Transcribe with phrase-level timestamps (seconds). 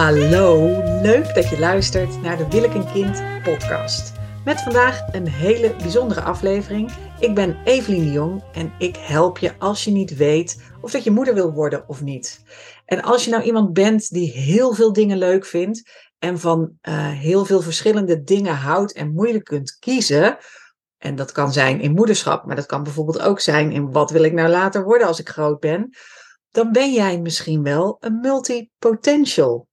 [0.00, 0.66] Hallo,
[1.02, 4.12] leuk dat je luistert naar de Wil ik een kind podcast.
[4.44, 6.90] Met vandaag een hele bijzondere aflevering.
[7.18, 11.04] Ik ben Evelien de Jong en ik help je als je niet weet of dat
[11.04, 12.42] je moeder wil worden of niet.
[12.84, 17.08] En als je nou iemand bent die heel veel dingen leuk vindt en van uh,
[17.08, 20.38] heel veel verschillende dingen houdt en moeilijk kunt kiezen,
[20.98, 24.22] en dat kan zijn in moederschap, maar dat kan bijvoorbeeld ook zijn in wat wil
[24.22, 25.96] ik nou later worden als ik groot ben,
[26.50, 29.68] dan ben jij misschien wel een multipotential.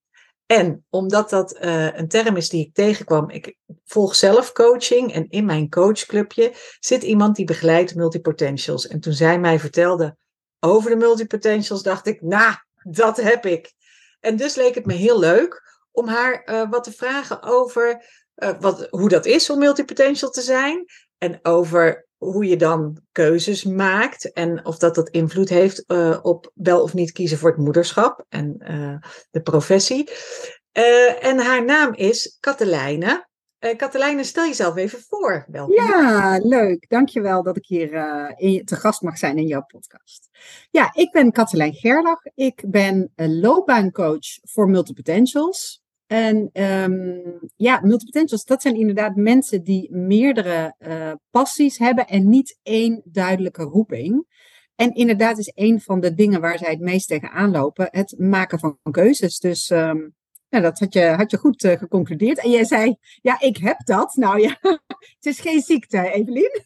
[0.47, 3.55] En omdat dat uh, een term is die ik tegenkwam, ik
[3.85, 8.88] volg zelf coaching en in mijn coachclubje zit iemand die begeleidt multipotentials.
[8.88, 10.17] En toen zij mij vertelde
[10.59, 13.73] over de multipotentials, dacht ik, nou, dat heb ik.
[14.19, 18.05] En dus leek het me heel leuk om haar uh, wat te vragen over
[18.35, 20.85] uh, wat, hoe dat is om multipotential te zijn.
[21.17, 26.52] En over hoe je dan keuzes maakt en of dat dat invloed heeft uh, op
[26.53, 28.97] wel of niet kiezen voor het moederschap en uh,
[29.31, 30.09] de professie.
[30.73, 33.25] Uh, en haar naam is Katelijne.
[33.78, 35.45] Katelijne, stel jezelf even voor.
[35.47, 35.75] Welkom.
[35.75, 36.89] Ja, leuk.
[36.89, 37.94] Dankjewel dat ik hier
[38.38, 40.30] in, te gast mag zijn in jouw podcast.
[40.69, 42.22] Ja, ik ben Katelijn Gerlach.
[42.36, 45.86] Ik ben loopbaancoach voor multipotentials.
[46.08, 52.59] En um, ja, multipotentials, dat zijn inderdaad mensen die meerdere uh, passies hebben en niet
[52.63, 54.25] één duidelijke roeping.
[54.75, 58.59] En inderdaad is een van de dingen waar zij het meest tegenaan lopen, het maken
[58.59, 59.39] van keuzes.
[59.39, 60.16] Dus um,
[60.50, 62.39] nou, dat had je, had je goed uh, geconcludeerd.
[62.39, 64.16] En jij zei, ja, ik heb dat.
[64.16, 64.58] Nou ja,
[65.17, 66.61] het is geen ziekte, Evelien.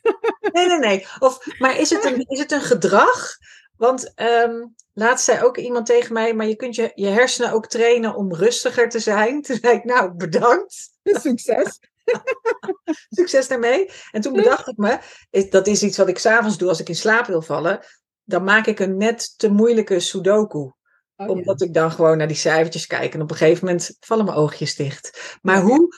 [0.51, 1.05] Nee, nee, nee.
[1.19, 3.37] Of, maar is het een, is het een gedrag?
[3.81, 7.67] Want um, laatst zei ook iemand tegen mij, maar je kunt je, je hersenen ook
[7.67, 9.41] trainen om rustiger te zijn.
[9.41, 10.89] Toen zei ik, nou, bedankt.
[11.23, 11.79] Succes.
[13.17, 13.89] Succes daarmee.
[14.11, 14.99] En toen bedacht ik me,
[15.49, 17.85] dat is iets wat ik s'avonds doe als ik in slaap wil vallen.
[18.23, 20.71] Dan maak ik een net te moeilijke sudoku.
[21.15, 21.65] Oh, omdat ja.
[21.65, 23.13] ik dan gewoon naar die cijfertjes kijk.
[23.13, 25.37] En op een gegeven moment vallen mijn oogjes dicht.
[25.41, 25.95] Maar hoe?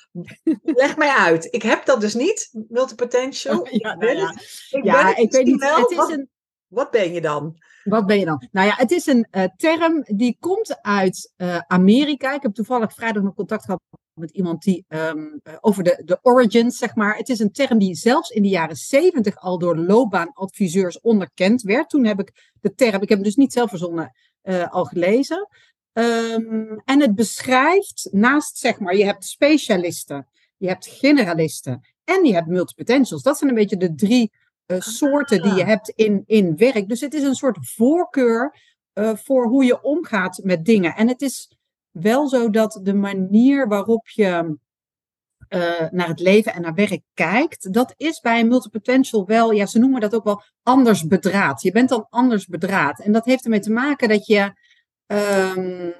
[0.63, 1.47] Leg mij uit.
[1.51, 3.67] Ik heb dat dus niet, multipotential.
[3.71, 4.35] Ja, nou ja.
[4.69, 5.59] Ik, ja, ik weet niet.
[5.59, 5.77] Wel.
[5.77, 6.31] Het is een...
[6.73, 7.57] Wat ben je dan?
[7.83, 8.47] Wat ben je dan?
[8.51, 12.33] Nou ja, het is een uh, term die komt uit uh, Amerika.
[12.33, 13.81] Ik heb toevallig vrijdag nog contact gehad
[14.13, 17.17] met iemand die um, uh, over de, de origins, zeg maar.
[17.17, 21.89] Het is een term die zelfs in de jaren zeventig al door loopbaanadviseurs onderkend werd.
[21.89, 24.11] Toen heb ik de term, ik heb hem dus niet zelf verzonnen,
[24.69, 25.47] al gelezen.
[25.93, 32.33] Um, en het beschrijft naast, zeg maar, je hebt specialisten, je hebt generalisten en je
[32.33, 33.23] hebt multipotentials.
[33.23, 34.31] Dat zijn een beetje de drie
[34.67, 36.89] uh, soorten die je hebt in, in werk.
[36.89, 38.61] Dus het is een soort voorkeur
[38.93, 40.95] uh, voor hoe je omgaat met dingen.
[40.95, 41.57] En het is
[41.91, 44.57] wel zo dat de manier waarop je
[45.49, 49.65] uh, naar het leven en naar werk kijkt, dat is bij een multipotential wel, ja,
[49.65, 51.61] ze noemen dat ook wel anders bedraad.
[51.61, 52.99] Je bent dan anders bedraad.
[52.99, 54.53] En dat heeft ermee te maken dat je
[55.07, 55.95] um,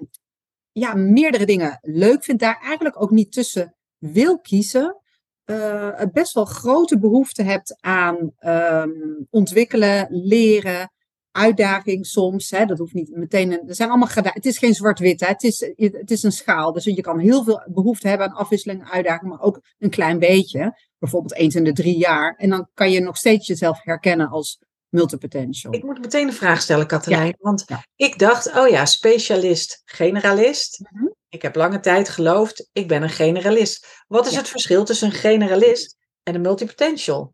[0.72, 5.03] ja, meerdere dingen leuk vindt, daar eigenlijk ook niet tussen wil kiezen
[5.46, 10.92] uh, best wel grote behoefte hebt aan um, ontwikkelen, leren,
[11.32, 12.50] uitdaging soms.
[12.50, 13.52] Hè, dat hoeft niet meteen.
[13.52, 15.28] Een, er zijn allemaal Het is geen zwart-wit.
[15.28, 16.74] Het is, het is een schaal.
[16.74, 20.78] Dus je kan heel veel behoefte hebben aan afwisseling, uitdaging, maar ook een klein beetje.
[21.00, 22.36] Bijvoorbeeld eens in de drie jaar.
[22.38, 25.74] En dan kan je nog steeds jezelf herkennen als multipotential.
[25.74, 27.26] Ik moet meteen een vraag stellen, Katelijn.
[27.26, 27.36] Ja.
[27.40, 27.86] Want ja.
[27.96, 30.80] ik dacht, oh ja, specialist, generalist.
[30.80, 31.16] Mm -hmm.
[31.34, 34.04] Ik heb lange tijd geloofd, ik ben een generalist.
[34.08, 34.38] Wat is ja.
[34.38, 37.34] het verschil tussen een generalist en een multipotential?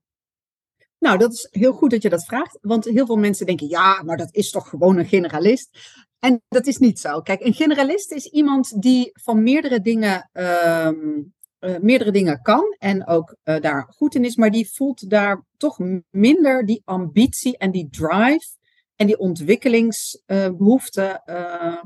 [0.99, 2.57] Nou, dat is heel goed dat je dat vraagt.
[2.61, 5.79] Want heel veel mensen denken, ja, maar dat is toch gewoon een generalist.
[6.19, 7.21] En dat is niet zo.
[7.21, 13.07] Kijk, een generalist is iemand die van meerdere dingen, um, uh, meerdere dingen kan en
[13.07, 15.77] ook uh, daar goed in is, maar die voelt daar toch
[16.09, 18.47] minder die ambitie en die drive
[18.95, 21.83] en die ontwikkelingsbehoefte uh,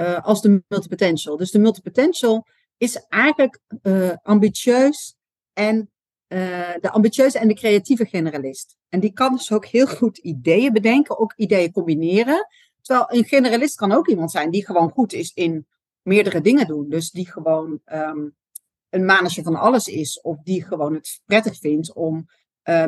[0.00, 1.36] uh, als de multipotential.
[1.36, 2.46] Dus de multipotential
[2.76, 5.16] is eigenlijk uh, ambitieus
[5.52, 5.90] en
[6.28, 8.76] uh, de ambitieuze en de creatieve generalist.
[8.88, 12.46] En die kan dus ook heel goed ideeën bedenken, ook ideeën combineren.
[12.80, 15.66] Terwijl een generalist kan ook iemand zijn die gewoon goed is in
[16.02, 16.88] meerdere dingen doen.
[16.88, 18.36] Dus die gewoon um,
[18.88, 22.28] een manager van alles is, of die gewoon het prettig vindt om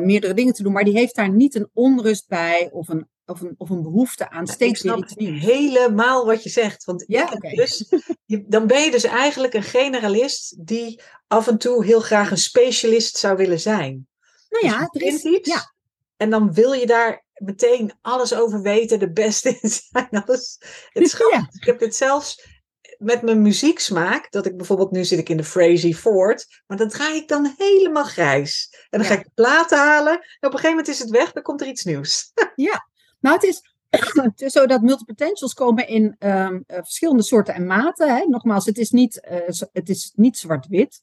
[0.01, 3.41] meerdere dingen te doen, maar die heeft daar niet een onrust bij of een of
[3.41, 5.43] een, of een behoefte aan steeds weer iets nieuws.
[5.43, 6.83] Helemaal wat je zegt.
[6.83, 7.53] Want ja, okay.
[7.53, 7.93] dus,
[8.25, 13.17] dan ben je dus eigenlijk een generalist die af en toe heel graag een specialist
[13.17, 14.07] zou willen zijn.
[14.49, 15.49] Nou ja, dus er is iets.
[15.49, 15.73] Ja.
[16.17, 20.09] En dan wil je daar meteen alles over weten, de beste in zijn.
[20.09, 20.57] Alles.
[20.89, 21.49] Het is ja.
[21.51, 22.51] Ik heb dit zelfs
[22.97, 26.89] met mijn muzieksmaak, dat ik bijvoorbeeld nu zit ik in de Frazee Ford, maar dan
[26.89, 28.67] draai ik dan helemaal grijs.
[28.89, 29.15] En dan ja.
[29.15, 31.67] ga ik platen halen en op een gegeven moment is het weg, dan komt er
[31.67, 32.31] iets nieuws.
[32.55, 32.87] Ja,
[33.23, 33.61] nou, het is
[34.31, 38.15] het is zo dat multipotentials komen in ehm, eh, verschillende soorten en maten.
[38.15, 38.25] Hè.
[38.25, 40.99] Nogmaals, het is niet, eh, het is niet zwart-wit.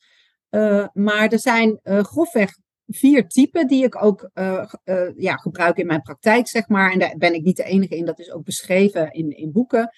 [0.51, 4.31] Uh, maar er zijn grofweg vier typen die ik ook
[5.17, 6.93] ja, gebruik in mijn praktijk, zeg maar.
[6.93, 9.91] En daar ben ik niet de enige in, dat is ook beschreven in, in boeken.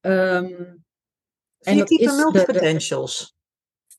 [0.00, 0.84] Um,
[1.58, 3.36] vier typen multipotentials.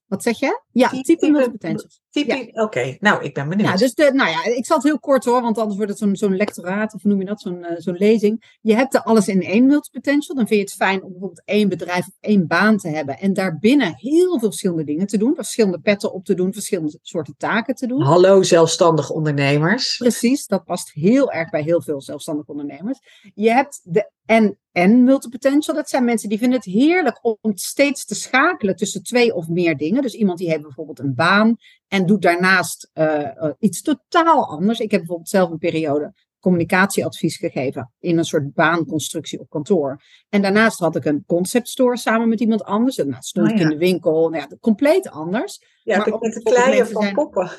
[0.07, 0.61] Wat zeg je?
[0.71, 2.01] Ja, type, type multipotentials.
[2.09, 3.69] Type, Oké, nou, ik ben benieuwd.
[3.69, 5.99] Ja, dus de, nou ja, ik zal het heel kort hoor, want anders wordt het
[5.99, 8.57] zo'n zo'n lectoraat, of noem je dat, zo'n uh, zo'n lezing.
[8.61, 10.35] Je hebt er alles in één multipotential.
[10.35, 13.19] Dan vind je het fijn om bijvoorbeeld één bedrijf of één baan te hebben.
[13.19, 15.35] En daarbinnen heel veel verschillende dingen te doen.
[15.35, 18.01] Verschillende petten op te doen, verschillende soorten taken te doen.
[18.01, 19.97] Hallo zelfstandig ondernemers.
[19.97, 22.99] Precies, dat past heel erg bij heel veel zelfstandige ondernemers.
[23.33, 25.75] Je hebt de en en multipotential.
[25.75, 29.77] Dat zijn mensen die vinden het heerlijk om steeds te schakelen tussen twee of meer
[29.77, 30.01] dingen.
[30.01, 31.57] Dus iemand die heeft bijvoorbeeld een baan
[31.87, 33.29] en doet daarnaast uh,
[33.59, 34.79] iets totaal anders.
[34.79, 40.01] Ik heb bijvoorbeeld zelf een periode communicatieadvies gegeven in een soort baanconstructie op kantoor.
[40.29, 42.97] En daarnaast had ik een concept store samen met iemand anders.
[42.97, 44.29] En nou, stond oh, ik in de winkel.
[44.29, 45.61] Nou ja, compleet anders.
[45.83, 47.51] Ja, maar met het kleien van poppen.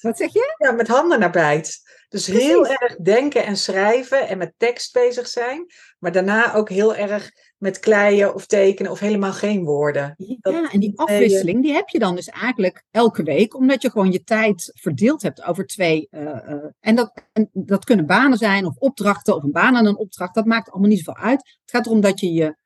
[0.00, 0.54] Wat zeg je?
[0.58, 1.72] Ja, met handen naar buiten.
[2.10, 5.66] Dus heel erg denken en schrijven en met tekst bezig zijn.
[5.98, 10.14] Maar daarna ook heel erg met kleien of tekenen of helemaal geen woorden.
[10.40, 13.54] Ja, en die afwisseling die heb je dan dus eigenlijk elke week.
[13.54, 16.08] Omdat je gewoon je tijd verdeeld hebt over twee.
[16.10, 19.86] Uh, uh, en, dat, en dat kunnen banen zijn of opdrachten of een baan aan
[19.86, 20.34] een opdracht.
[20.34, 21.38] Dat maakt allemaal niet zoveel uit.
[21.40, 22.56] Het gaat erom dat je je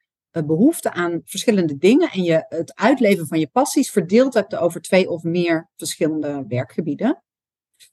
[0.46, 5.10] behoefte aan verschillende dingen en je het uitleven van je passies verdeeld hebt over twee
[5.10, 7.23] of meer verschillende werkgebieden.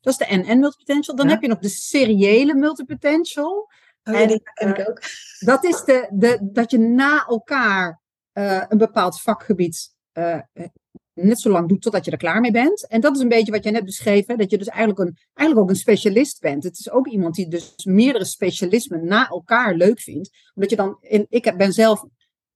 [0.01, 1.15] Dat is de NN multipotential.
[1.15, 3.69] Dan heb je nog de seriële multipotential.
[4.03, 5.01] Oh, en, die ken ik eh, ook.
[5.39, 8.01] Dat is de, de, dat je na elkaar
[8.33, 10.39] uh, een bepaald vakgebied uh,
[11.13, 12.87] net zo lang doet totdat je er klaar mee bent.
[12.87, 15.17] En dat is een beetje wat jij net beschreef, hè, dat je dus eigenlijk, een,
[15.33, 16.63] eigenlijk ook een specialist bent.
[16.63, 20.29] Het is ook iemand die dus meerdere specialismen na elkaar leuk vindt.
[20.53, 22.05] Omdat je dan, in, ik ben zelf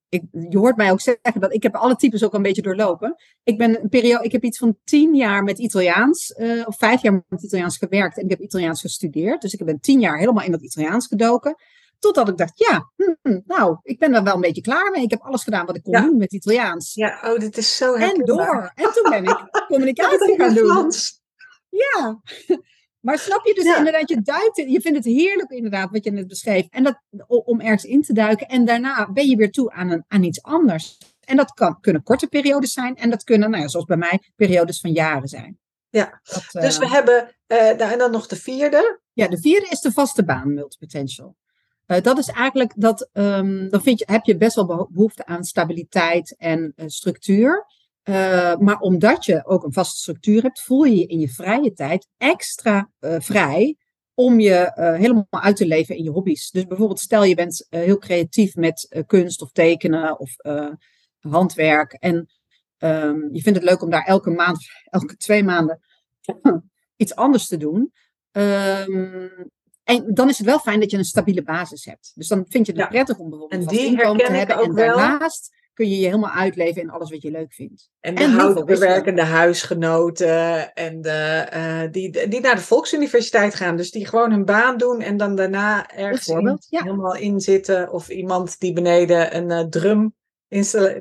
[0.10, 3.16] ik, je hoort mij ook zeggen dat ik heb alle types ook een beetje doorlopen.
[3.44, 7.02] Ik ben een periode, ik heb iets van tien jaar met Italiaans, uh, of vijf
[7.02, 9.42] jaar met Italiaans gewerkt en ik heb Italiaans gestudeerd.
[9.42, 11.56] Dus ik ben tien jaar helemaal in dat Italiaans gedoken.
[12.00, 15.04] Totdat ik dacht, ja, hm, nou, ik ben er wel een beetje klaar mee.
[15.04, 16.94] Ik heb alles gedaan wat ik kon doen met Italiaans.
[16.94, 18.72] Ja, oh, dit is zo En door.
[18.76, 20.92] En toen ben ik communicatie gaan doen.
[21.70, 22.22] Ja,
[23.06, 26.28] maar snap je dus inderdaad, je duikt, je vindt het heerlijk inderdaad wat je net
[26.28, 26.68] beschreef.
[26.70, 28.48] En dat, om ergens in te duiken.
[28.48, 30.98] En daarna ben je weer toe aan, een, aan iets anders.
[31.20, 32.96] En dat kan, kunnen korte periodes zijn.
[32.96, 35.60] En dat kunnen, nou ja, zoals bij mij, periodes van jaren zijn.
[35.90, 36.22] Ja,
[36.52, 39.00] dus we eh, hebben, uh, en dan nog de vierde.
[39.14, 41.36] Ja, de vierde is de vaste baan multipotential.
[41.88, 45.44] Uh, dat is eigenlijk, dat, um, dan vind je, heb je best wel behoefte aan
[45.44, 47.66] stabiliteit en structuur.
[48.10, 51.74] Uh, maar omdat je ook een vaste structuur hebt, voel je je in je vrije
[51.74, 53.78] tijd extra uh, vrij
[54.14, 56.52] om je uh, helemaal uit te leven in je hobby's.
[56.52, 60.36] Dus bijvoorbeeld, stel je bent heel creatief met kunst of tekenen of
[61.20, 61.94] handwerk.
[61.94, 62.28] En
[62.78, 65.80] um, je vindt het leuk om daar elke maand, elke twee maanden
[66.96, 67.94] iets anders te doen.
[68.32, 69.32] Um,
[69.84, 72.12] en dan is het wel fijn dat je een stabiele basis hebt.
[72.16, 72.88] Dus dan vind je het ja.
[72.88, 74.58] prettig om bijvoorbeeld een inkomen te hebben.
[74.58, 77.90] En daarnaast kun je je helemaal uitleven in alles wat je leuk vindt.
[78.00, 83.78] En de en houtbewerkende huisgenoten en de, uh, die, die naar de Volksuniversiteit gaan.
[83.78, 86.84] Dus die gewoon hun baan doen en dan daarna ergens ja.
[86.84, 87.92] helemaal inzitten.
[87.92, 90.14] Of iemand die beneden een uh, drum,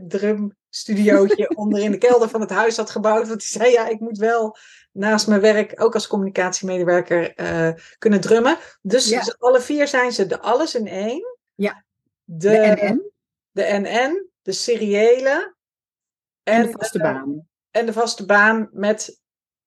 [0.09, 3.29] drum studiootje onder in de kelder van het huis had gebouwd.
[3.29, 4.57] Want die zei, ja, ik moet wel
[4.93, 8.59] naast mijn werk ook als communicatiemedewerker uh, kunnen drummen.
[8.83, 9.19] Dus, ja.
[9.19, 11.37] dus alle vier zijn ze de alles in één.
[11.55, 11.85] Ja,
[12.25, 13.13] de, de NN.
[13.51, 15.55] De NN, de seriële.
[16.43, 17.49] En, en de vaste baan.
[17.71, 19.21] En de vaste baan met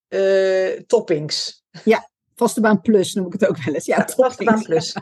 [0.09, 1.63] uh, toppings.
[1.83, 3.85] Ja, vaste baan plus noem ik het ook wel eens.
[3.85, 4.95] Ja, ja vaste baan plus.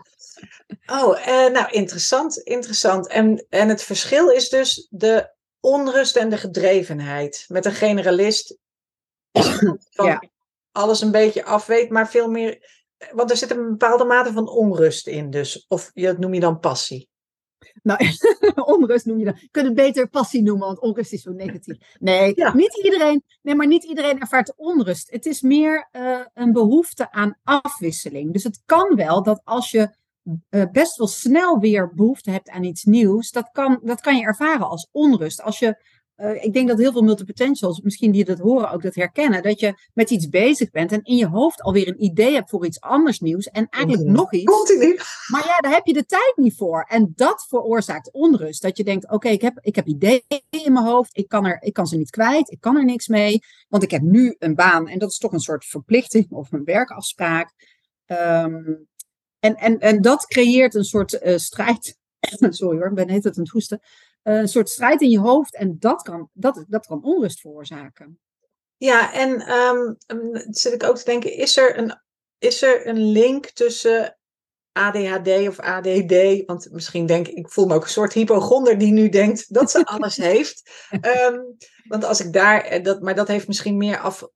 [0.86, 3.08] Oh, uh, nou interessant, interessant.
[3.08, 7.46] En, en het verschil is dus de onrust en de gedrevenheid.
[7.48, 8.58] Met een generalist
[9.32, 10.24] van ja.
[10.72, 12.74] alles een beetje afweet, maar veel meer.
[13.12, 15.65] Want er zit een bepaalde mate van onrust in, dus.
[15.67, 17.10] Of dat noem je dan passie.
[17.84, 18.00] Nou,
[18.75, 19.36] onrust noem je dan.
[19.39, 21.77] Je kunt het beter passie noemen, want onrust is zo negatief.
[22.00, 25.12] Nee, niet iedereen, nee, maar niet iedereen ervaart onrust.
[25.12, 28.34] Het is meer uh, een behoefte aan afwisseling.
[28.34, 29.96] Dus het kan wel dat als je
[30.50, 34.24] uh, best wel snel weer behoefte hebt aan iets nieuws, dat kan, dat kan je
[34.24, 35.41] ervaren als onrust.
[35.41, 35.84] Als je
[36.17, 39.43] uh, ik denk dat heel veel multipotentials, misschien die dat horen, ook dat herkennen.
[39.43, 42.65] Dat je met iets bezig bent en in je hoofd alweer een idee hebt voor
[42.65, 43.45] iets anders nieuws.
[43.45, 44.43] En eigenlijk nog iets.
[44.43, 45.00] Continu.
[45.27, 46.86] Maar ja, daar heb je de tijd niet voor.
[46.89, 48.62] En dat veroorzaakt onrust.
[48.62, 51.17] Dat je denkt, oké, ik, heb, ik heb ideeën in mijn hoofd.
[51.17, 52.51] Ik kan, er, ik kan ze niet kwijt.
[52.51, 53.39] Ik kan er niks mee.
[53.67, 54.88] Want ik heb nu een baan.
[54.88, 57.53] En dat is toch een soort verplichting of een werkafspraak.
[58.05, 58.88] Um,
[59.39, 61.98] en, en, en dat creëert een soort uh, strijd.
[62.50, 63.81] Sorry hoor, ik ben net het aan het hoesten.
[64.27, 68.20] Uh, een soort strijd in je hoofd en dat kan, dat, dat kan onrust veroorzaken.
[68.77, 69.96] Ja, en um,
[70.50, 72.01] zit ik ook te denken, is er een,
[72.38, 74.17] is er een link tussen
[74.72, 76.46] ADHD of ADD?
[76.46, 79.72] Want misschien denk ik, ik voel me ook een soort hypochonder die nu denkt dat
[79.72, 80.88] ze alles heeft.
[80.91, 84.27] Um, want als ik daar, dat, maar dat heeft misschien meer af,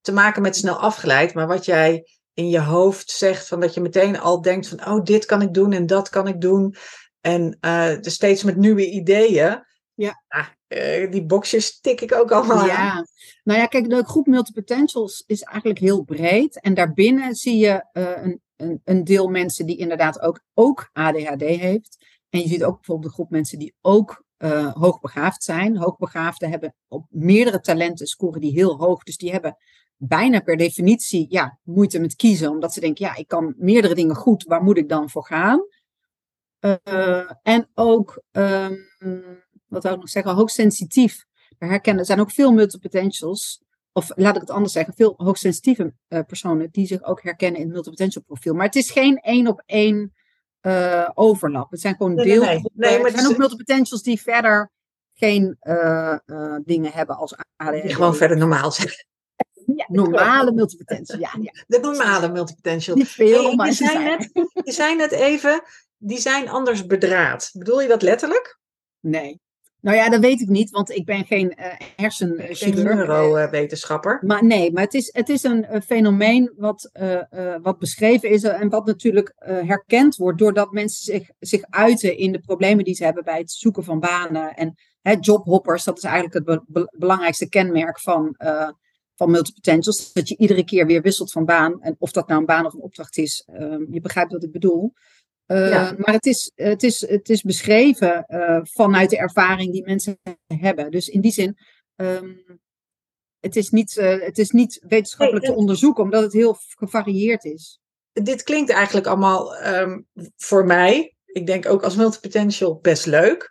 [0.00, 1.34] te maken met snel afgeleid.
[1.34, 5.04] Maar wat jij in je hoofd zegt, van dat je meteen al denkt van, oh,
[5.04, 6.74] dit kan ik doen en dat kan ik doen.
[7.20, 9.64] En uh, dus steeds met nieuwe ideeën.
[9.94, 10.22] Ja.
[10.28, 12.76] Ah, uh, die boxjes tik ik ook allemaal ja.
[12.76, 13.06] Aan.
[13.44, 16.60] Nou ja, kijk, de groep multipotentials is eigenlijk heel breed.
[16.60, 21.40] En daarbinnen zie je uh, een, een, een, deel mensen die inderdaad ook, ook ADHD
[21.40, 21.96] heeft.
[22.28, 24.24] En je ziet ook bijvoorbeeld de groep mensen die ook
[24.72, 25.76] hoogbegaafd zijn.
[25.76, 29.02] Hoogbegaafden hebben op meerdere talenten scoren die heel hoog.
[29.02, 29.56] Dus die hebben
[29.96, 32.50] bijna per definitie ja, moeite met kiezen.
[32.50, 34.44] Omdat ze denken, ja, ik kan meerdere dingen goed.
[34.44, 35.60] Waar moet ik dan voor gaan?
[36.60, 38.86] Uh, en ook, um,
[39.66, 41.24] wat zou ik nog zeggen, hoogsensitief.
[41.58, 43.62] Daar herkennen, er zijn ook veel multipotentials.
[43.92, 47.66] Of laat ik het anders zeggen, veel hoogsensitieve uh, personen die zich ook herkennen in
[47.66, 48.54] het multipotential profiel.
[48.54, 50.14] Maar het is geen één op één
[50.62, 51.70] uh, overlap.
[51.70, 52.42] Het zijn gewoon nee, deel.
[52.42, 54.70] Nee, nee, er zijn ook multipotentials die verder
[55.14, 55.56] geen
[56.64, 57.82] dingen hebben als ADHD.
[57.82, 58.88] Die gewoon verder normaal zijn.
[59.76, 61.18] Ja, normale multipotential.
[61.18, 61.64] Ja, ja.
[61.66, 62.96] De normale multipotential.
[62.96, 64.30] Niet veel, hey, maar je, zei net,
[64.64, 65.62] je zei net even,
[66.02, 67.50] die zijn anders bedraad.
[67.52, 68.58] Bedoel je dat letterlijk?
[69.00, 69.40] Nee.
[69.80, 71.66] Nou ja, dat weet ik niet, want ik ben geen uh,
[71.96, 72.96] hersenchirurg.
[72.96, 74.18] neurowetenschapper.
[74.26, 78.68] Maar nee, maar het is, het is een fenomeen wat, uh, wat beschreven is en
[78.68, 83.24] wat natuurlijk herkend wordt doordat mensen zich, zich uiten in de problemen die ze hebben
[83.24, 84.54] bij het zoeken van banen.
[84.54, 88.36] En hè, jobhoppers, dat is eigenlijk het be be belangrijkste kenmerk van,
[89.14, 90.12] van multipotentials.
[90.12, 91.82] Dat je iedere keer weer wisselt van baan.
[91.82, 94.52] En of dat nou een baan of een opdracht is, ehm, je begrijpt wat ik
[94.52, 94.92] bedoel.
[95.50, 95.94] Uh, ja.
[95.96, 100.90] Maar het is, het is, het is beschreven uh, vanuit de ervaring die mensen hebben.
[100.90, 101.58] Dus in die zin,
[101.96, 102.60] um,
[103.40, 107.44] het, is niet, uh, het is niet wetenschappelijk hey, te onderzoeken, omdat het heel gevarieerd
[107.44, 107.80] is.
[108.12, 113.50] Dit klinkt eigenlijk allemaal um, voor mij, ik denk ook als multipotential, best leuk.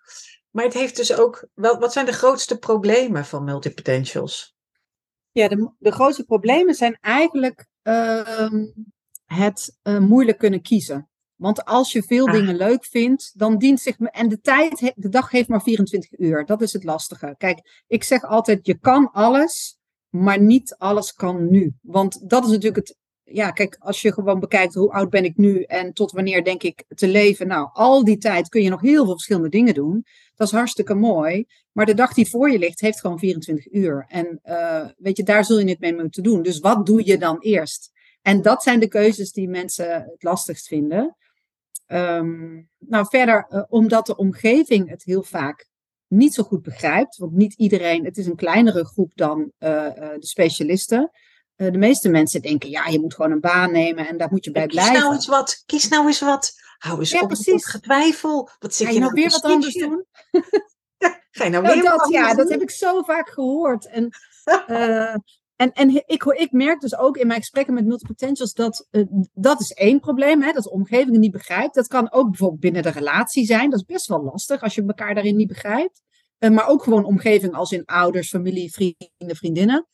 [0.50, 4.56] Maar het heeft dus ook, wel, wat zijn de grootste problemen van multipotentials?
[5.32, 7.68] Ja, de, de grootste problemen zijn eigenlijk
[9.26, 11.10] het moeilijk kunnen kiezen.
[11.40, 12.34] Want als je veel ah.
[12.34, 13.98] dingen leuk vindt, dan dient zich.
[13.98, 16.46] En de tijd, de dag heeft maar 24 uur.
[16.46, 17.36] Dat is het lastige.
[17.38, 19.78] Kijk, ik zeg altijd: je kan alles,
[20.10, 21.74] maar niet alles kan nu.
[21.82, 22.98] Want dat is natuurlijk het.
[23.24, 26.64] Ja, kijk, als je gewoon bekijkt hoe oud ben ik nu en tot wanneer denk
[26.64, 27.48] ik te leven.
[27.48, 30.06] Nou, al die tijd kun je nog heel veel verschillende dingen doen.
[30.36, 31.46] Dat is hartstikke mooi.
[31.72, 34.06] Maar de dag die voor je ligt, heeft gewoon 24 uur.
[34.08, 36.42] En uh, weet je, daar zul je het mee moeten doen.
[36.42, 37.92] Dus wat doe je dan eerst?
[38.22, 41.18] En dat zijn de keuzes die mensen het lastigst vinden.
[41.92, 45.68] Um, nou, verder, uh, omdat de omgeving het heel vaak
[46.08, 47.18] niet zo goed begrijpt.
[47.18, 51.12] Want niet iedereen, het is een kleinere groep dan uh, uh, de specialisten.
[51.56, 54.52] de meeste mensen denken, ja, je moet gewoon een baan nemen en daar moet je
[54.52, 54.94] bij kies blijven.
[54.94, 56.54] Kies nou eens wat, kies nou eens wat.
[56.78, 57.66] Hou eens ja, op precies.
[57.66, 58.50] getwijfel.
[58.60, 60.06] Wat zit Ga je, je nou weer wat anders doen?
[61.32, 62.38] Ga je nou nou, weer dat, wat anders Ja, doen?
[62.38, 63.88] dat heb ik zo vaak gehoord.
[63.88, 64.10] En
[64.68, 65.16] uh,
[65.60, 69.60] en, en ik, ik merk dus ook in mijn gesprekken met multipotentials dat uh, dat
[69.60, 71.76] is één probleem, hè, dat de omgeving niet begrijpt.
[71.76, 73.70] Dat kan ook bijvoorbeeld binnen de relatie zijn.
[73.70, 76.02] Dat is best wel lastig als je elkaar daarin niet begrijpt.
[76.40, 79.88] Uh, maar ook gewoon omgeving als in ouders, familie, vrienden, vriendinnen.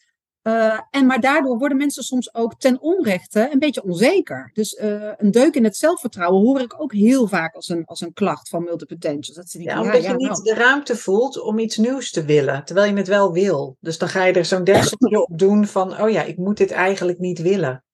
[0.47, 4.49] Uh, en maar daardoor worden mensen soms ook ten onrechte een beetje onzeker.
[4.53, 8.01] Dus uh, een deuk in het zelfvertrouwen hoor ik ook heel vaak als een, als
[8.01, 9.37] een klacht van multipotentials.
[9.37, 10.43] Dat ze denken, Ja, omdat ja, je niet nou.
[10.43, 13.77] de ruimte voelt om iets nieuws te willen, terwijl je het wel wil.
[13.79, 16.71] Dus dan ga je er zo'n dekseltje op doen van, oh ja, ik moet dit
[16.71, 17.84] eigenlijk niet willen.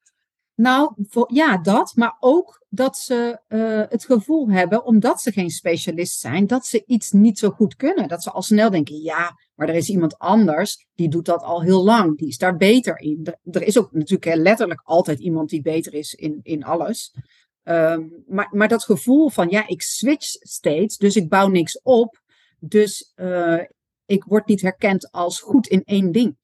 [0.61, 0.93] Nou,
[1.27, 1.95] ja, dat.
[1.95, 6.83] Maar ook dat ze uh, het gevoel hebben, omdat ze geen specialist zijn, dat ze
[6.85, 8.07] iets niet zo goed kunnen.
[8.07, 11.61] Dat ze al snel denken, ja, maar er is iemand anders, die doet dat al
[11.61, 12.17] heel lang.
[12.17, 13.35] Die is daar beter in.
[13.43, 17.15] Er, is ook natuurlijk letterlijk altijd iemand die beter is in, in alles.
[17.63, 22.21] Um, maar, maar dat gevoel van, ja, ik switch steeds, dus ik bouw niks op.
[22.59, 23.61] Dus uh,
[24.05, 26.39] ik word niet herkend als goed in één ding.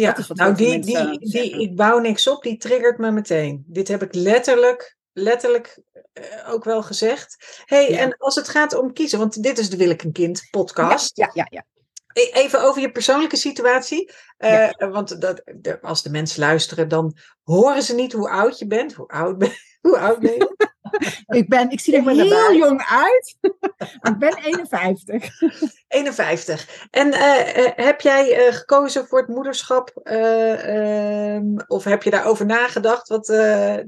[0.00, 1.60] Ja, nou die, die, mensen die, zeggen.
[1.60, 3.64] ik bouw niks op, die triggert me meteen.
[3.66, 5.78] Dit heb ik letterlijk, letterlijk
[6.12, 7.36] eh, ook wel gezegd.
[7.64, 7.98] hey, Ja.
[7.98, 11.16] en als het gaat om kiezen, want dit is de Wil ik een kind podcast.
[11.16, 11.64] Ja, ja, ja.
[12.12, 14.12] E- even over je persoonlijke situatie.
[14.38, 18.66] Uh, Want dat, de, als de mensen luisteren, dan horen ze niet hoe oud je
[18.66, 18.92] bent.
[18.92, 19.52] Hoe oud ben,
[19.86, 20.54] hoe oud ben je?
[21.40, 22.56] ik, ben, ik zie er heel erbij.
[22.56, 23.36] jong uit.
[24.10, 25.40] ik ben 51.
[25.88, 26.88] 51.
[26.90, 27.16] En uh,
[27.76, 30.00] heb jij gekozen voor het moederschap?
[30.04, 33.08] Um, of heb je daarover nagedacht?
[33.08, 33.26] Wat,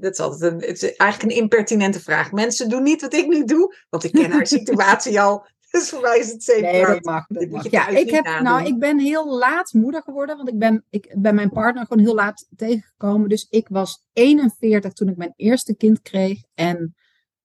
[0.00, 2.32] dat is altijd een, het is eigenlijk een impertinente vraag.
[2.32, 5.46] Mensen doen niet wat ik nu doe, want ik ken haar situatie al.
[5.72, 6.72] Dus voor mij is het zeker.
[6.72, 7.26] Nee, dat mag.
[7.26, 7.70] Dat mag.
[7.70, 10.36] Ja, ik, heb, nou, ik ben heel laat moeder geworden.
[10.36, 13.28] Want ik ben, ik ben mijn partner gewoon heel laat tegengekomen.
[13.28, 16.42] Dus ik was 41 toen ik mijn eerste kind kreeg.
[16.54, 16.94] En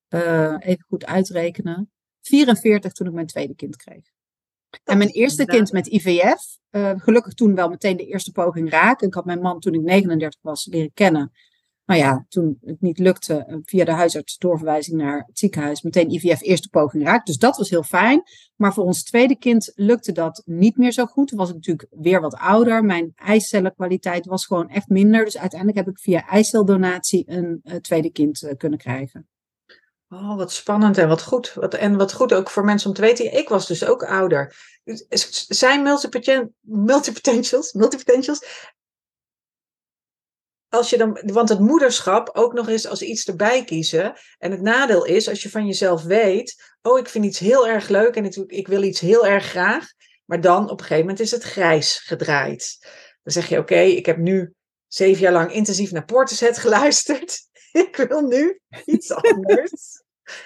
[0.09, 1.91] uh, even goed uitrekenen.
[2.21, 4.11] 44 toen ik mijn tweede kind kreeg.
[4.83, 6.57] en mijn eerste kind met IVF.
[6.71, 9.07] Uh, gelukkig toen wel meteen de eerste poging raken.
[9.07, 11.31] Ik had mijn man toen ik 39 was leren kennen.
[12.00, 16.12] Nou ja, toen het niet lukte, eh, via de huisarts doorverwijzing naar het ziekenhuis, meteen
[16.12, 17.25] IVF eerste poging raakt.
[17.25, 18.23] Dus dat was heel fijn.
[18.55, 21.27] Maar voor ons tweede kind lukte dat niet meer zo goed.
[21.27, 22.83] Toen was ik natuurlijk weer wat ouder.
[22.83, 25.25] Mijn eicellenkwaliteit was gewoon echt minder.
[25.25, 29.27] Dus uiteindelijk heb ik via eiceldonatie een uh, tweede kind uh, kunnen krijgen.
[30.09, 31.53] Oh, wat spannend en wat goed.
[31.53, 33.38] Wat, en wat goed ook voor mensen om te weten.
[33.38, 34.55] Ik was dus ook ouder.
[35.47, 35.83] Zijn
[36.62, 38.45] multipotentials, multipotentials
[40.73, 44.13] als je dan, want het moederschap ook nog eens als iets erbij kiezen.
[44.37, 47.87] En het nadeel is, als je van jezelf weet, oh, ik vind iets heel erg
[47.87, 49.85] leuk en ik, ik wil iets heel erg graag.
[50.25, 52.77] Maar dan op een gegeven moment is het grijs gedraaid.
[53.23, 54.53] Dan zeg je, oké, ik heb nu
[54.87, 57.39] zeven jaar lang intensief naar Portishead geluisterd.
[57.71, 60.03] ik wil nu iets anders.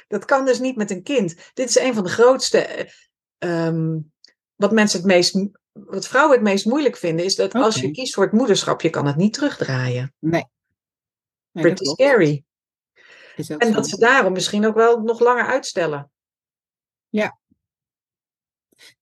[0.07, 1.35] Dat kan dus niet met een kind.
[1.53, 2.89] Dit is een van de grootste,
[3.37, 4.11] um,
[4.55, 5.35] wat mensen het meest
[5.85, 8.89] wat vrouwen het meest moeilijk vinden, is dat als je kiest voor het moederschap, je
[8.89, 10.13] kan het niet terugdraaien.
[10.19, 10.45] Nee.
[11.51, 12.43] nee Pretty scary.
[13.57, 16.11] en dat ze daarom misschien ook wel nog langer uitstellen.
[17.09, 17.39] Ja.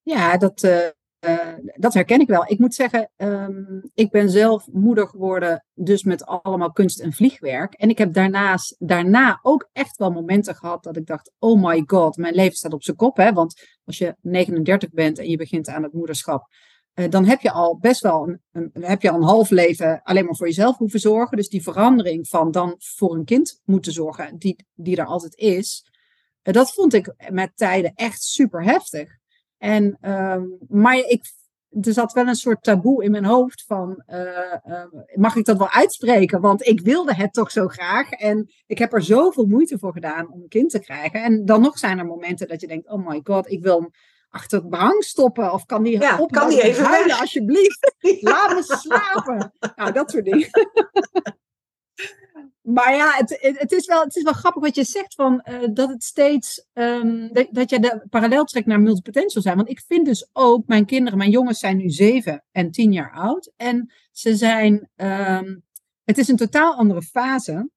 [0.01, 0.87] Ja, dat, uh,
[1.19, 2.43] uh, dat herken ik wel.
[2.47, 7.73] Ik moet zeggen, um, ik ben zelf moeder geworden, dus met allemaal kunst en vliegwerk.
[7.73, 11.83] En ik heb daarnaast, daarna ook echt wel momenten gehad dat ik dacht, oh my
[11.87, 13.17] god, mijn leven staat op zijn kop.
[13.17, 13.33] Hè?
[13.33, 16.47] Want als je 39 bent en je begint aan het moederschap,
[16.95, 20.01] uh, dan heb je al best wel een, een, heb je al een half leven
[20.03, 21.37] alleen maar voor jezelf hoeven zorgen.
[21.37, 25.89] Dus die verandering van dan voor een kind moeten zorgen, die, die er altijd is,
[26.43, 29.17] uh, dat vond ik met tijden echt super heftig.
[29.65, 31.23] En, uh, maar ik,
[31.81, 35.69] er zat wel een soort taboe in mijn hoofd van, uh, mag ik dat wel
[35.69, 36.41] uitspreken?
[36.41, 38.09] Want ik wilde het toch zo graag.
[38.09, 41.23] En ik heb er zoveel moeite voor gedaan om een kind te krijgen.
[41.23, 43.89] En dan nog zijn er momenten dat je denkt, oh my god, ik wil hem
[44.29, 45.53] achter het behang stoppen.
[45.53, 47.95] Of kan die ja, op kan die even huilen, alsjeblieft.
[48.21, 49.53] Laat me slapen.
[49.75, 50.49] Nou, dat soort dingen.
[52.65, 55.67] Maar ja, het, het, is wel, het is wel grappig wat je zegt van uh,
[55.73, 59.55] dat het steeds um, dat, dat je de parallel trekt naar multipotential zijn.
[59.55, 63.11] Want ik vind dus ook, mijn kinderen, mijn jongens zijn nu zeven en tien jaar
[63.11, 63.51] oud.
[63.57, 65.63] En ze zijn, um,
[66.03, 67.69] het is een totaal andere fase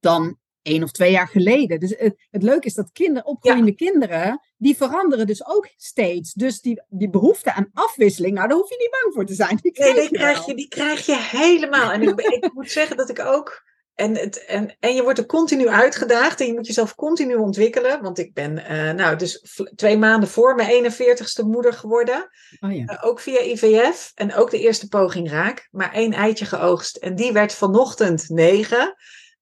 [0.00, 1.80] dan één of twee jaar geleden.
[1.80, 6.32] Dus het, het leuke is dat kinderen, opgroeiende kinderen, die veranderen dus ook steeds.
[6.32, 9.58] Dus die, die behoefte aan afwisseling, nou daar hoef je niet bang voor te zijn.
[9.62, 11.92] Die nee, die krijg, je, die krijg je helemaal.
[11.92, 13.66] En ik, ik moet zeggen dat ik ook
[13.98, 18.02] en, het, en, en je wordt er continu uitgedaagd en je moet jezelf continu ontwikkelen.
[18.02, 19.44] Want ik ben uh, nou, dus
[19.76, 22.28] twee maanden voor mijn 41ste moeder geworden.
[22.60, 22.92] Oh ja.
[22.92, 25.68] uh, ook via IVF en ook de eerste poging raak.
[25.70, 26.96] Maar één eitje geoogst.
[26.96, 28.94] En die werd vanochtend negen.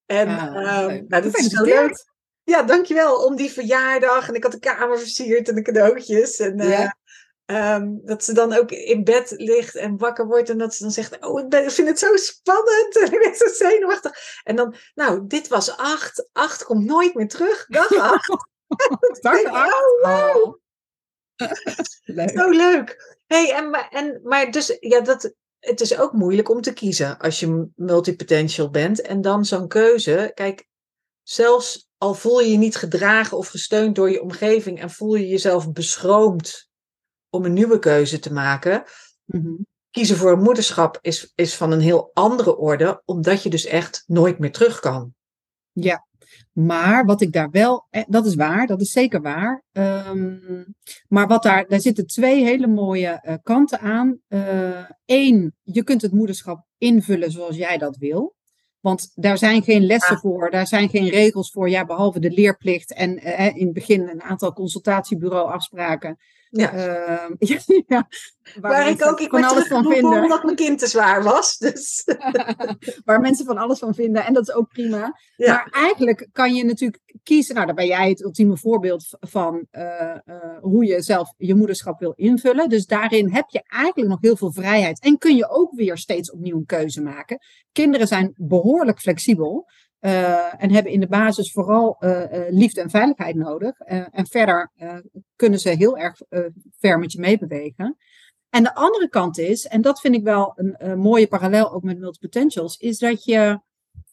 [0.06, 2.04] En ja, uh, nou, dat is zo leuk.
[2.42, 4.28] Ja, dankjewel om die verjaardag.
[4.28, 6.38] En ik had de kamer versierd en de cadeautjes.
[6.38, 6.96] En, ja.
[7.46, 10.92] Um, dat ze dan ook in bed ligt en wakker wordt en dat ze dan
[10.92, 14.40] zegt: Oh, ik, ben, ik vind het zo spannend en ik ben zo zenuwachtig.
[14.44, 16.28] En dan, nou, dit was acht.
[16.32, 17.66] Acht komt nooit meer terug.
[17.66, 18.28] Dag acht.
[19.20, 19.74] Dag acht.
[19.74, 20.58] Oh, wow.
[22.04, 22.30] leuk.
[22.30, 23.16] Zo leuk.
[23.26, 27.40] Hey, en, en, maar dus, ja, dat, het is ook moeilijk om te kiezen als
[27.40, 29.00] je multipotential bent.
[29.00, 30.30] En dan zo'n keuze.
[30.34, 30.66] Kijk,
[31.22, 35.28] zelfs al voel je je niet gedragen of gesteund door je omgeving en voel je
[35.28, 36.68] jezelf beschroomd
[37.36, 38.84] om een nieuwe keuze te maken.
[39.24, 39.54] Mhm.
[39.90, 44.04] Kiezen voor een moederschap is, is van een heel andere orde, omdat je dus echt
[44.06, 45.14] nooit meer terug kan.
[45.72, 46.06] Ja,
[46.52, 49.62] maar wat ik daar wel, eh, dat is waar, dat is zeker waar.
[49.72, 50.74] Um,
[51.08, 54.18] maar wat daar, daar zitten twee hele mooie uh, kanten aan.
[55.06, 58.34] Eén, uh, je kunt het moederschap invullen zoals jij dat wil.
[58.80, 62.92] Want daar zijn geen lessen voor, daar zijn geen regels voor, ja, behalve de leerplicht
[62.92, 66.16] en uh, in het begin een aantal consultatiebureauafspraken.
[66.56, 66.74] Ja.
[67.38, 68.08] Uh, ja,
[68.60, 70.22] waar, waar ik ook ik van alles van vinden.
[70.22, 71.56] Omdat mijn kind te zwaar was.
[71.66, 72.04] Dus.
[73.04, 75.18] waar mensen van alles van vinden en dat is ook prima.
[75.36, 77.54] Maar eigenlijk kan je natuurlijk kiezen.
[77.54, 81.98] Nou, daar ben jij het ultieme voorbeeld van uh, uh, hoe je zelf je moederschap
[81.98, 82.68] wil invullen.
[82.68, 85.00] Dus daarin heb je eigenlijk nog heel veel vrijheid.
[85.00, 87.38] En kun je ook weer steeds opnieuw een keuze maken.
[87.72, 89.66] Kinderen zijn behoorlijk flexibel.
[90.00, 91.96] Uh, en hebben in de basis vooral
[92.50, 93.78] liefde en veiligheid nodig.
[93.80, 94.72] en verder
[95.36, 96.20] kunnen ze heel erg
[96.78, 97.96] ver met je meebewegen.
[98.50, 101.82] En de andere kant is, en dat vind ik wel een, een mooie parallel ook
[101.82, 103.60] met multipotentials, is dat je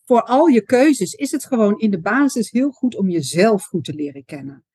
[0.06, 3.84] voor al je keuzes is het gewoon in de basis heel goed om jezelf goed
[3.84, 4.66] te leren kennen.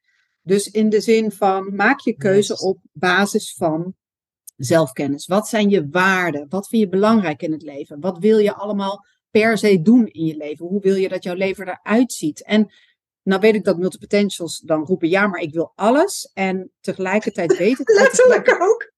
[0.43, 3.95] Dus in de zin van maak je keuze op basis van
[4.57, 5.27] zelfkennis.
[5.27, 6.47] Wat zijn je waarden?
[6.49, 8.01] Wat vind je belangrijk in het leven?
[8.01, 10.67] Wat wil je allemaal per se doen in je leven?
[10.67, 12.45] Hoe wil je dat jouw leven eruit ziet?
[12.45, 12.73] En
[13.23, 16.31] nou weet ik dat multipotentials dan roepen, ja, maar ik wil alles.
[16.35, 17.89] En tegelijkertijd weet ik...
[18.01, 18.93] Letterlijk ook.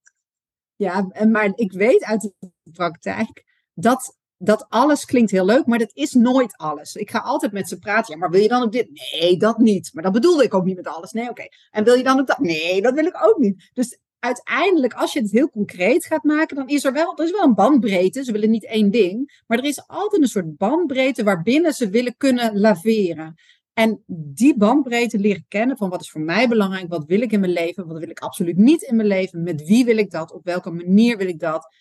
[0.77, 5.91] Ja, maar ik weet uit de praktijk dat dat alles klinkt heel leuk, maar dat
[5.95, 6.95] is nooit alles.
[6.95, 8.15] Ik ga altijd met ze praten.
[8.15, 8.89] Ja, maar wil je dan ook dit?
[9.13, 9.91] Nee, dat niet.
[9.93, 11.13] Maar dat bedoelde ik ook niet met alles.
[11.13, 11.49] Nee, oké.
[11.71, 12.39] En wil je dan ook dat?
[12.39, 13.71] Nee, dat wil ik ook niet.
[13.73, 17.31] Dus uiteindelijk, als je het heel concreet gaat maken, dan is er wel, er is
[17.31, 18.25] wel een bandbreedte.
[18.25, 19.43] Ze willen niet één ding.
[19.47, 23.35] Maar er is altijd een soort bandbreedte waarbinnen ze willen kunnen laveren.
[23.73, 27.41] En die bandbreedte leren kennen van wat is voor mij belangrijk, wat wil ik in
[27.41, 30.33] mijn leven, wat wil ik absoluut niet in mijn leven, met wie wil ik dat,
[30.33, 31.75] op welke manier wil ik dat.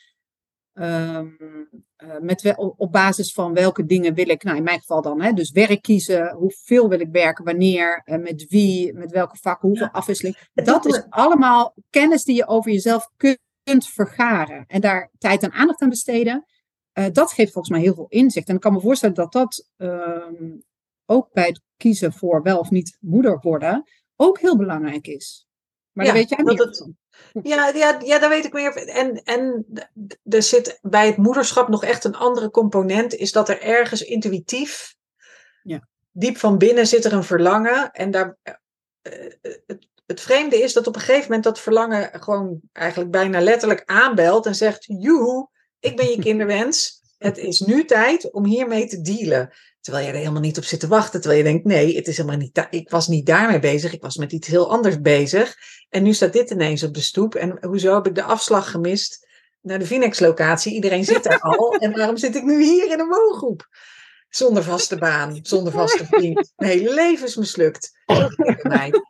[0.80, 1.38] Um,
[1.98, 5.34] uh, met op basis van welke dingen wil ik, nou in mijn geval dan, hè,
[5.34, 9.86] dus werk kiezen, hoeveel wil ik werken, wanneer, uh, met wie, met welke vakken, hoeveel
[9.86, 9.92] ja.
[9.92, 10.38] afwisseling.
[10.54, 15.82] Dat is allemaal kennis die je over jezelf kunt vergaren en daar tijd en aandacht
[15.82, 16.46] aan besteden.
[16.94, 18.48] Uh, dat geeft volgens mij heel veel inzicht.
[18.48, 20.58] En ik kan me voorstellen dat dat ehm,
[21.06, 23.84] ook bij het kiezen voor wel of niet moeder worden
[24.16, 25.49] ook heel belangrijk is.
[26.00, 26.60] Maar ja, weet jij niet.
[26.60, 26.88] Het,
[27.44, 28.88] ja, ja, ja, daar weet ik meer.
[28.88, 29.66] En, en
[30.24, 33.14] er zit bij het moederschap nog echt een andere component.
[33.14, 34.96] Is dat er ergens intuïtief,
[35.64, 35.88] ja.
[36.12, 37.92] diep van binnen zit er een verlangen.
[37.92, 38.54] En daar, uh,
[39.42, 43.84] het, het vreemde is dat op een gegeven moment dat verlangen gewoon eigenlijk bijna letterlijk
[43.86, 44.46] aanbelt.
[44.46, 46.99] En zegt, joehoe, ik ben je kinderwens.
[47.20, 49.54] Het is nu tijd om hiermee te dealen.
[49.82, 51.22] Terwijl je er helemaal niet op zit te wachten.
[51.22, 53.94] Terwijl je denkt, nee, het is helemaal niet ik was niet daarmee bezig.
[53.94, 55.56] Ik was met iets heel anders bezig.
[55.90, 57.36] En nu staat dit ineens op de stoep.
[57.36, 59.28] En hoezo heb ik de afslag gemist
[59.62, 60.74] naar de Vinex-locatie?
[60.74, 61.74] Iedereen zit daar al.
[61.80, 63.68] En waarom zit ik nu hier in een woongroep?
[64.30, 66.52] Zonder vaste baan, zonder vaste vriend.
[66.56, 67.92] Mijn hele leven is mislukt.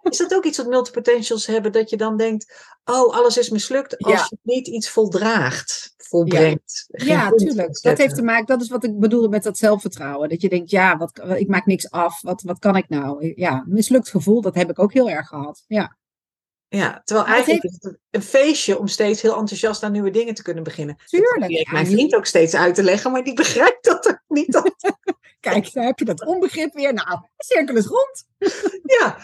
[0.03, 1.71] Is dat ook iets wat multipotentials hebben?
[1.71, 2.53] Dat je dan denkt,
[2.85, 6.85] oh, alles is mislukt als je niet iets voldraagt volbrengt.
[6.87, 7.81] Ja, ja tuurlijk.
[7.81, 10.29] Dat heeft te maken, dat is wat ik bedoel met dat zelfvertrouwen.
[10.29, 12.21] Dat je denkt, ja, wat, ik maak niks af.
[12.21, 13.33] Wat, wat kan ik nou?
[13.35, 15.63] Ja, mislukt gevoel, dat heb ik ook heel erg gehad.
[15.67, 15.97] Ja.
[16.67, 20.43] Ja, terwijl eigenlijk is het een feestje om steeds heel enthousiast aan nieuwe dingen te
[20.43, 20.97] kunnen beginnen.
[21.05, 21.51] Tuurlijk.
[21.51, 24.61] Ik mijn vriend ook steeds uit te leggen, maar die begrijpt dat ook niet.
[25.39, 26.93] Kijk, dan heb je dat onbegrip weer.
[26.93, 28.25] Nou, de cirkel is rond.
[28.99, 29.17] ja.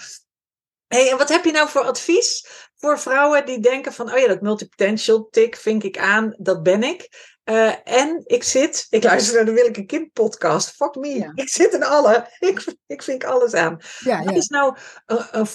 [0.87, 4.27] Hey, en wat heb je nou voor advies voor vrouwen die denken van, oh ja,
[4.27, 7.33] dat multipotential tik vink ik aan, dat ben ik.
[7.45, 10.69] Uh, en ik zit, ik luister naar de Willeke Kind podcast.
[10.69, 11.31] Fuck me, ja.
[11.35, 12.29] ik zit in alle.
[12.39, 13.79] Ik, ik vink alles aan.
[13.99, 15.45] Ja, wat is nou, uh, uh,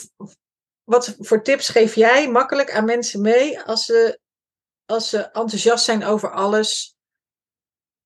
[0.85, 4.21] wat voor tips geef jij makkelijk aan mensen mee als ze,
[4.87, 6.95] als ze enthousiast zijn over alles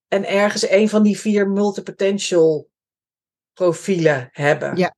[0.07, 2.69] en ergens een van die vier multipotential
[3.53, 4.75] profielen hebben?
[4.75, 4.95] Ja,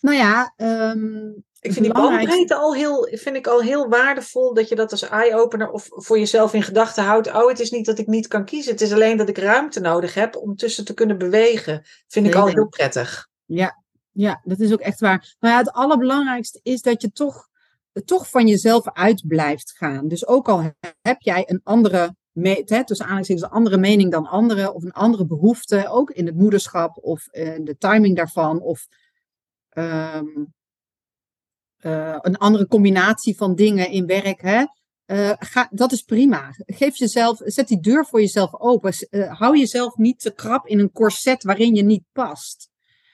[0.00, 4.68] nou ja, um, ik vind die bandbreedte al heel, vind ik al heel waardevol dat
[4.68, 7.28] je dat als eye-opener of voor jezelf in gedachten houdt.
[7.28, 8.72] Oh, het is niet dat ik niet kan kiezen.
[8.72, 11.82] Het is alleen dat ik ruimte nodig heb om tussen te kunnen bewegen.
[12.08, 13.28] Vind ik al heel prettig.
[13.44, 13.82] Ja,
[14.12, 15.36] ja, dat is ook echt waar.
[15.38, 17.48] Maar ja, het allerbelangrijkste is dat je toch,
[18.04, 20.08] toch van jezelf uit blijft gaan.
[20.08, 24.74] Dus ook al heb jij een andere, hè, tussen aanhalingstekens, een andere mening dan anderen,
[24.74, 28.86] of een andere behoefte, ook in het moederschap of uh, de timing daarvan, of
[29.78, 30.54] um,
[31.80, 34.42] uh, een andere combinatie van dingen in werk.
[34.42, 34.64] Hè?
[35.06, 36.50] Uh, ga, dat is prima.
[36.56, 38.92] Geef jezelf, zet die deur voor jezelf open.
[39.10, 42.68] Uh, hou jezelf niet te krap in een corset waarin je niet past.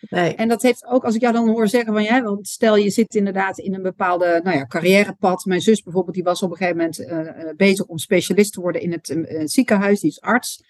[0.09, 0.35] Nee.
[0.35, 2.91] En dat heeft ook, als ik jou dan hoor zeggen van ja, want stel je
[2.91, 5.45] zit inderdaad in een bepaalde nou ja, carrièrepad.
[5.45, 8.81] Mijn zus bijvoorbeeld, die was op een gegeven moment uh, bezig om specialist te worden
[8.81, 10.65] in het ziekenhuis, die is arts.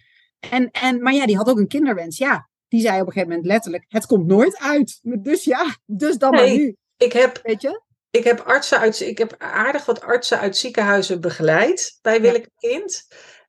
[0.50, 2.18] En, en, maar ja, die had ook een kinderwens.
[2.18, 4.98] Ja, die zei op een gegeven moment letterlijk, het komt nooit uit.
[5.02, 6.76] Dus ja, dus dan nee, maar nu.
[6.96, 7.82] Ik heb, Weet je?
[8.10, 13.08] ik heb artsen uit, ik heb aardig wat artsen uit ziekenhuizen begeleid bij Willeke Kind.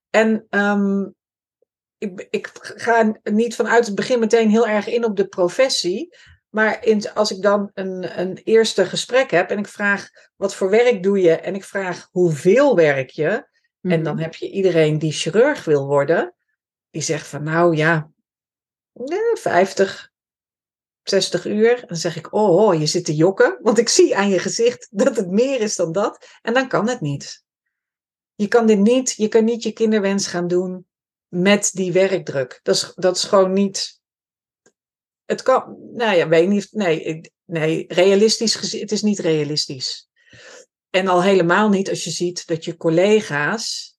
[0.10, 1.16] En um,
[1.98, 6.16] ik, ik, ga niet vanuit het begin meteen heel erg in op de professie.
[6.50, 10.70] Maar in, als ik dan een, een eerste gesprek heb en ik vraag wat voor
[10.70, 13.48] werk doe je en ik vraag hoeveel werk je.
[13.82, 14.24] En dan mhm.
[14.24, 16.36] heb je iedereen die chirurg wil worden,
[16.90, 18.12] die zegt van nou ja,
[19.34, 20.12] 50,
[21.04, 21.82] 60 uur.
[21.82, 23.60] En dan zeg ik, oh, oh, je zit te jokken.
[23.62, 26.28] Want ik zie aan je gezicht dat het meer is dan dat.
[26.42, 27.44] En dan kan het niet.
[28.36, 30.88] Je kan dit niet, je kan niet je kinderwens gaan doen
[31.28, 32.60] met die werkdruk.
[32.64, 34.02] Dat is, dat is gewoon niet.
[35.26, 36.72] Het kan, nou ja, weet niet.
[36.72, 40.10] Nee, nee, realistisch gezien, het is niet realistisch.
[40.90, 43.93] En al helemaal niet als je ziet dat je collega's,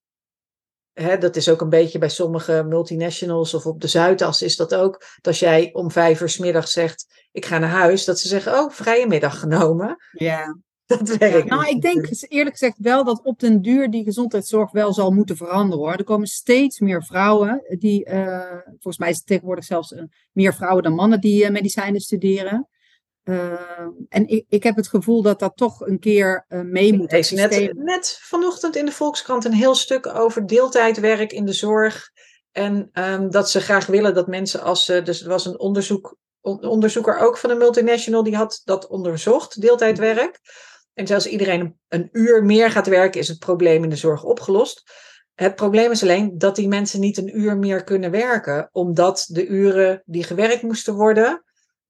[0.95, 4.75] hè, dat is ook een beetje bij sommige multinationals of op de Zuidas is dat
[4.75, 8.19] ook, dat als jij om vijf uur s middag zegt, ik ga naar huis, dat
[8.19, 9.97] ze zeggen, oh, vrije middag genomen.
[10.13, 10.57] Ja.
[10.87, 11.49] Dat werkt.
[11.49, 15.37] nou, ik denk eerlijk gezegd wel dat op den duur die gezondheidszorg wel zal moeten
[15.37, 15.95] veranderen hoor.
[15.95, 20.03] Er komen steeds meer vrouwen die, uh, volgens mij is het tegenwoordig zelfs uh,
[20.33, 22.69] meer vrouwen dan mannen die uh, medicijnen studeren.
[24.09, 27.13] En ik, ik heb het gevoel dat dat toch een keer mee moet.
[27.13, 32.11] Ik net, net vanochtend in de Volkskrant een heel stuk over deeltijdwerk in de zorg.
[32.53, 35.03] En um, dat ze graag willen dat mensen als ze.
[35.03, 40.41] Dus er was een onderzoek, onderzoeker ook van een multinational die had dat onderzocht, deeltijdwerk.
[40.95, 44.83] En als iedereen een uur meer gaat werken, is het probleem in de zorg opgelost.
[45.35, 49.47] Het probleem is alleen dat die mensen niet een uur meer kunnen werken, omdat de
[49.47, 51.45] uren die gewerkt moesten worden,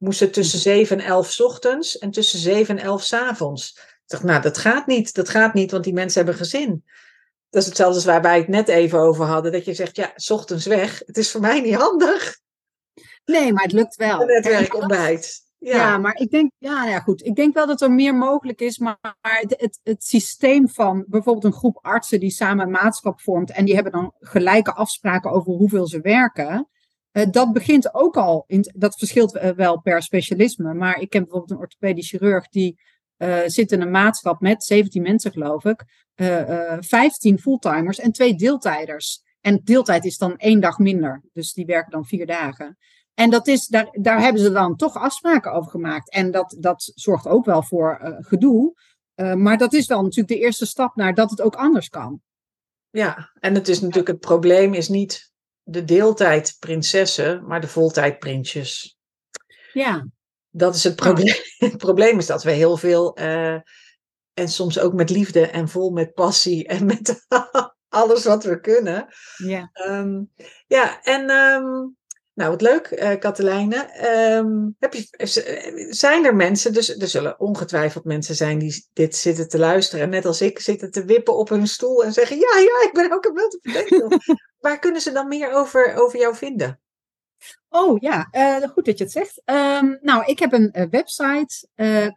[0.05, 3.79] moesten tussen 7 en 11 ochtends en tussen 7 en 11 s avonds.
[3.79, 5.15] Ik dacht, nou, dat gaat niet.
[5.15, 6.85] Dat gaat niet, want die mensen hebben gezin.
[7.51, 9.53] Dat is hetzelfde als waar wij het net even over hadden.
[9.53, 11.03] Dat je zegt, ja, s ochtends weg.
[11.07, 12.39] Het is voor mij niet handig.
[13.25, 14.21] Nee, maar het lukt wel.
[14.21, 15.43] Een netwerkontbijt.
[15.59, 15.99] Ja.
[15.99, 17.25] maar ik denk, ja, nou ja, goed.
[17.25, 21.45] Ik denk wel dat er meer mogelijk is, maar het, het, het, systeem van bijvoorbeeld
[21.45, 25.53] een groep artsen die samen een maatschap vormt en die hebben dan gelijke afspraken over
[25.53, 26.69] hoeveel ze werken.
[27.17, 31.23] Uh, dat begint ook al, in, dat verschilt uh, wel per specialisme, maar ik ken
[31.23, 32.81] bijvoorbeeld een orthopedisch chirurg die
[33.19, 35.85] uh, zit in een maatschap met 17 mensen, geloof ik,
[36.81, 39.23] 15 fulltimers en twee deeltijders.
[39.41, 42.79] En deeltijd is dan één dag minder, dus die werken dan vier dagen.
[43.15, 46.11] En dat is, daar, daar hebben ze dan toch afspraken over gemaakt.
[46.11, 48.75] En dat, dat zorgt ook wel voor gedoe.
[49.15, 52.21] Maar dat is wel natuurlijk de eerste stap naar dat het ook anders kan.
[52.91, 55.34] Ja, en het is natuurlijk het probleem is niet
[55.65, 58.99] de deeltijd prinsessen, maar de voltijd prinsjes.
[59.73, 60.09] Ja.
[60.51, 61.35] Dat is het probleem.
[61.59, 63.55] Het probleem is dat we heel veel, uh,
[64.35, 67.27] en soms ook met liefde en vol met passie en met
[67.89, 69.07] alles wat we kunnen.
[69.37, 69.71] Ja.
[69.89, 70.33] Um,
[70.67, 71.97] ja, en um,
[72.35, 73.15] nou, wat leuk, uh,
[75.91, 80.05] zijn er mensen, dus er zullen ongetwijfeld mensen zijn die dit zitten te luisteren.
[80.05, 82.91] En net als ik zitten te wippen op hun stoel en zeggen: Ja, ja, ik
[82.93, 84.09] ben ook een multipotential.
[84.65, 86.81] Waar kunnen ze dan meer over, over jou vinden?
[87.69, 88.29] Oh ja,
[88.73, 89.43] goed dat je het zegt.
[89.45, 91.69] Um, nou, ik heb een website,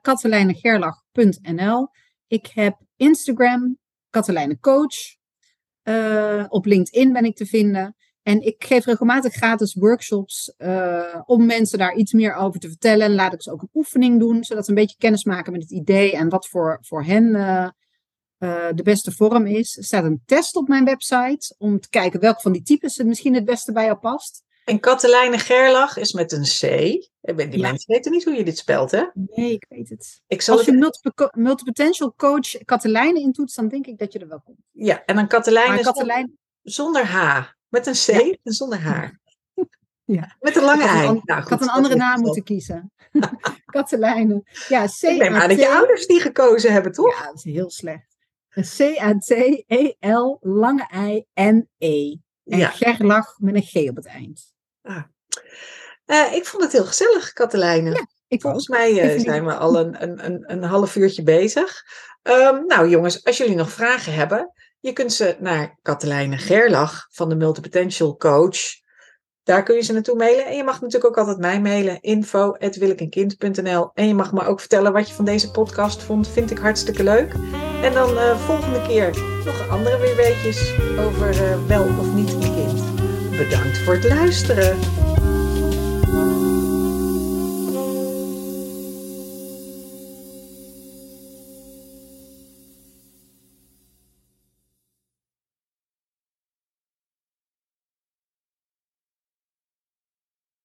[0.02, 1.88] katelijnegerlach.nl.
[2.28, 3.78] Ik heb Instagram,
[4.10, 5.16] Katelijne Coach.
[6.50, 7.97] op LinkedIn ben ik te vinden.
[8.28, 13.06] En ik geef regelmatig gratis workshops uh, om mensen daar iets meer over te vertellen.
[13.06, 15.62] En laat ik ze ook een oefening doen, zodat ze een beetje kennis maken met
[15.62, 17.70] het idee en wat voor, voor hen uh,
[18.40, 19.78] uh, de beste vorm is.
[19.78, 23.08] Er staat een test op mijn website om te kijken welke van die types het
[23.08, 24.44] misschien het beste bij jou past.
[24.64, 26.60] En Katelijne Gerlach is met een C.
[26.60, 27.70] Die ja.
[27.70, 29.04] mensen weten niet hoe je dit spelt, hè?
[29.14, 30.22] Nee, ik weet het.
[30.28, 34.42] Ik zal Als je multipotential coach Katelijne intoetst, dan denk ik dat je er wel
[34.44, 34.60] komt.
[34.72, 36.30] Ja, en dan Katelijne, Katelijne...
[36.62, 37.56] zonder H.
[37.70, 39.20] Met een C en zonder haar.
[40.06, 40.36] Ja.
[40.40, 41.22] Met een lange ei.
[41.24, 42.92] Nou, ik had een andere naam moeten kiezen.
[43.66, 44.44] Katelijne.
[44.68, 45.02] Ja, C.
[45.02, 47.20] Ik neem aan dat je ouders die gekozen hebben, toch?
[47.20, 48.18] Ja, dat is heel slecht.
[48.62, 52.16] C-A-T-E-L, lange ei en E.
[52.44, 52.70] En ja.
[52.70, 54.54] Gerlach met een G op het eind.
[54.82, 55.04] Ah.
[56.06, 57.92] Uh, ik vond het heel gezellig, Katelijne.
[57.92, 61.84] Ja, ik Volgens mij uh, zijn we al een, een, een, een half uurtje bezig.
[62.24, 67.30] Um, nou jongens, als jullie nog vragen hebben, je kunt ze naar Katelijne Gerlach van
[67.30, 68.58] de Multipotential Coach.
[69.44, 70.46] Daar kun je ze naartoe mailen.
[70.46, 72.02] En je mag natuurlijk ook altijd mij mailen.
[72.02, 76.28] info.willekenkind.nl En je mag me ook vertellen wat je van deze podcast vond.
[76.28, 77.34] Vind ik hartstikke leuk.
[77.82, 79.10] En dan uh, volgende keer
[79.46, 82.82] nog andere weer weetjes over uh, wel of niet een kind.
[83.38, 84.78] Bedankt voor het luisteren.